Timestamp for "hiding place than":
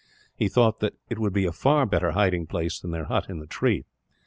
2.13-2.89